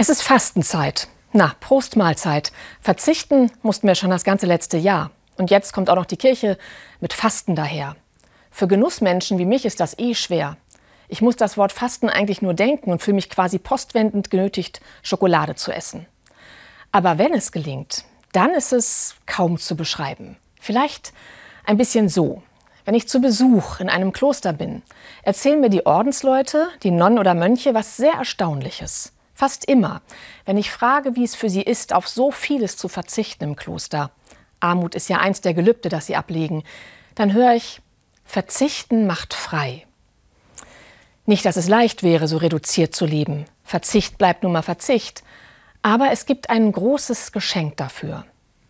[0.00, 1.08] Es ist Fastenzeit.
[1.34, 2.52] Na, Prostmahlzeit.
[2.80, 5.10] Verzichten mussten wir schon das ganze letzte Jahr.
[5.36, 6.56] Und jetzt kommt auch noch die Kirche
[7.00, 7.96] mit Fasten daher.
[8.50, 10.56] Für Genussmenschen wie mich ist das eh schwer.
[11.08, 15.54] Ich muss das Wort Fasten eigentlich nur denken und fühle mich quasi postwendend genötigt, Schokolade
[15.54, 16.06] zu essen.
[16.92, 20.38] Aber wenn es gelingt, dann ist es kaum zu beschreiben.
[20.58, 21.12] Vielleicht
[21.66, 22.42] ein bisschen so.
[22.86, 24.80] Wenn ich zu Besuch in einem Kloster bin,
[25.24, 29.12] erzählen mir die Ordensleute, die Nonnen oder Mönche, was sehr Erstaunliches.
[29.40, 30.02] Fast immer,
[30.44, 34.10] wenn ich frage, wie es für sie ist, auf so vieles zu verzichten im Kloster.
[34.60, 36.62] Armut ist ja eins der Gelübde, das sie ablegen.
[37.14, 37.80] Dann höre ich,
[38.26, 39.86] Verzichten macht frei.
[41.24, 43.46] Nicht, dass es leicht wäre, so reduziert zu leben.
[43.64, 45.24] Verzicht bleibt nun mal Verzicht.
[45.80, 48.26] Aber es gibt ein großes Geschenk dafür.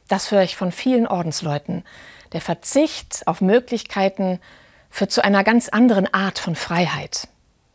[0.06, 1.82] Das höre ich von vielen Ordensleuten.
[2.30, 4.38] Der Verzicht auf Möglichkeiten
[4.88, 7.26] führt zu einer ganz anderen Art von Freiheit.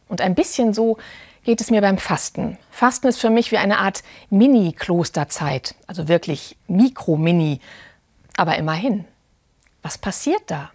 [0.08, 0.98] Und ein bisschen so
[1.46, 2.58] geht es mir beim Fasten.
[2.72, 7.62] Fasten ist für mich wie eine Art Mini-Klosterzeit, also wirklich Mikro-Mini.
[8.36, 9.06] Aber immerhin,
[9.84, 10.72] was passiert da?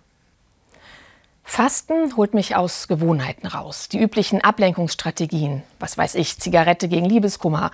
[1.42, 3.88] Fasten holt mich aus Gewohnheiten raus.
[3.88, 7.72] Die üblichen Ablenkungsstrategien, was weiß ich, Zigarette gegen Liebeskummer,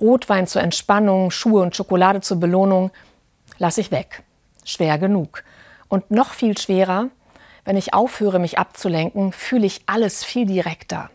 [0.00, 2.92] Rotwein zur Entspannung, Schuhe und Schokolade zur Belohnung,
[3.58, 4.22] lasse ich weg.
[4.64, 5.42] Schwer genug.
[5.88, 7.08] Und noch viel schwerer,
[7.64, 11.10] wenn ich aufhöre, mich abzulenken, fühle ich alles viel direkter.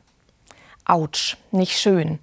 [0.92, 2.20] Autsch, nicht schön.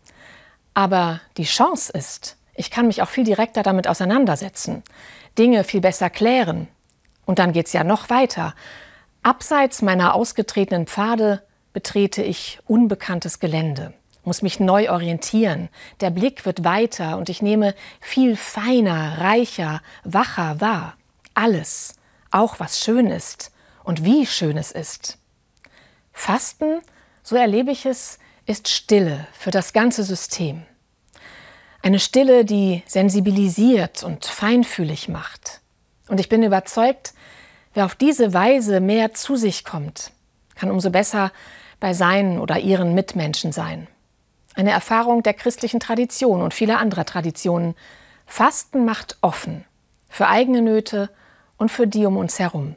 [0.75, 4.83] Aber die Chance ist, ich kann mich auch viel direkter damit auseinandersetzen,
[5.39, 6.69] Dinge viel besser klären.
[7.25, 8.55] Und dann geht es ja noch weiter.
[9.23, 13.95] Abseits meiner ausgetretenen Pfade betrete ich unbekanntes Gelände,
[14.25, 15.71] muss mich neu orientieren.
[16.01, 20.97] Der Blick wird weiter und ich nehme viel feiner, reicher, wacher wahr.
[21.33, 21.97] Alles,
[22.31, 23.51] auch was schön ist
[23.83, 25.19] und wie schön es ist.
[26.13, 26.81] Fasten,
[27.23, 30.63] so erlebe ich es, ist Stille für das ganze System.
[31.83, 35.61] Eine Stille, die sensibilisiert und feinfühlig macht.
[36.09, 37.13] Und ich bin überzeugt,
[37.75, 40.13] wer auf diese Weise mehr zu sich kommt,
[40.55, 41.31] kann umso besser
[41.79, 43.87] bei seinen oder ihren Mitmenschen sein.
[44.55, 47.75] Eine Erfahrung der christlichen Tradition und vieler anderer Traditionen.
[48.27, 49.67] Fasten macht offen
[50.09, 51.11] für eigene Nöte
[51.59, 52.77] und für die um uns herum.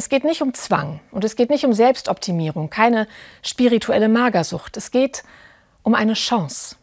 [0.00, 3.06] Es geht nicht um Zwang und es geht nicht um Selbstoptimierung, keine
[3.42, 4.78] spirituelle Magersucht.
[4.78, 5.24] Es geht
[5.82, 6.76] um eine Chance.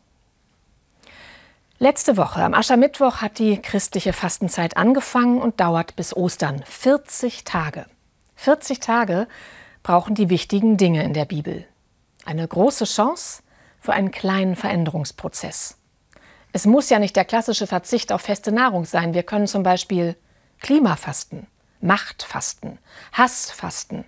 [1.79, 6.61] Letzte Woche, am Aschermittwoch, hat die christliche Fastenzeit angefangen und dauert bis Ostern.
[6.67, 7.87] 40 Tage.
[8.35, 9.27] 40 Tage
[9.81, 11.65] brauchen die wichtigen Dinge in der Bibel.
[12.23, 13.41] Eine große Chance
[13.79, 15.79] für einen kleinen Veränderungsprozess.
[16.53, 19.15] Es muss ja nicht der klassische Verzicht auf feste Nahrung sein.
[19.15, 20.15] Wir können zum Beispiel
[20.59, 21.47] Klimafasten
[21.81, 22.79] Machtfasten,
[23.13, 24.05] Hassfasten.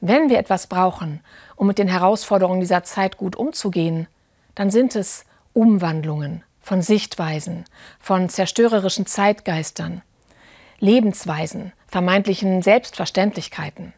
[0.00, 1.20] Wenn wir etwas brauchen,
[1.56, 4.06] um mit den Herausforderungen dieser Zeit gut umzugehen,
[4.54, 7.64] dann sind es Umwandlungen von Sichtweisen,
[7.98, 10.02] von zerstörerischen Zeitgeistern,
[10.78, 13.94] Lebensweisen, vermeintlichen Selbstverständlichkeiten.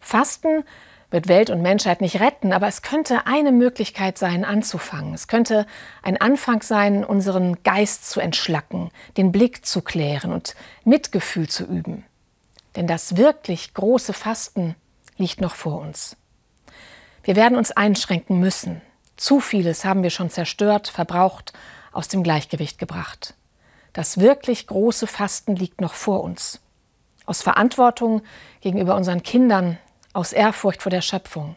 [0.00, 0.64] Fasten
[1.12, 5.14] wird Welt und Menschheit nicht retten, aber es könnte eine Möglichkeit sein, anzufangen.
[5.14, 5.66] Es könnte
[6.02, 12.04] ein Anfang sein, unseren Geist zu entschlacken, den Blick zu klären und Mitgefühl zu üben.
[12.76, 14.74] Denn das wirklich große Fasten
[15.18, 16.16] liegt noch vor uns.
[17.22, 18.80] Wir werden uns einschränken müssen.
[19.16, 21.52] Zu vieles haben wir schon zerstört, verbraucht,
[21.92, 23.34] aus dem Gleichgewicht gebracht.
[23.92, 26.60] Das wirklich große Fasten liegt noch vor uns.
[27.26, 28.22] Aus Verantwortung
[28.62, 29.78] gegenüber unseren Kindern,
[30.12, 31.56] aus Ehrfurcht vor der Schöpfung,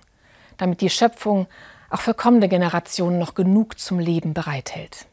[0.57, 1.47] damit die Schöpfung
[1.89, 5.07] auch für kommende Generationen noch genug zum Leben bereithält.